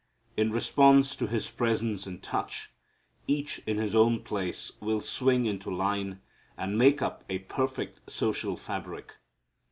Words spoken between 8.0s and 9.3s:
social fabric.